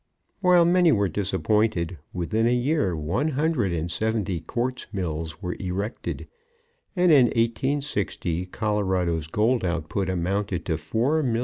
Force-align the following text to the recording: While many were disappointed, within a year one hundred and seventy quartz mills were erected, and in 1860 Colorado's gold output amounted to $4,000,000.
While 0.39 0.65
many 0.65 0.91
were 0.91 1.09
disappointed, 1.09 1.99
within 2.11 2.47
a 2.47 2.55
year 2.55 2.95
one 2.95 3.27
hundred 3.27 3.71
and 3.71 3.91
seventy 3.91 4.39
quartz 4.39 4.87
mills 4.91 5.43
were 5.43 5.55
erected, 5.59 6.27
and 6.95 7.11
in 7.11 7.25
1860 7.25 8.47
Colorado's 8.47 9.27
gold 9.27 9.63
output 9.63 10.09
amounted 10.09 10.65
to 10.65 10.73
$4,000,000. 10.73 11.39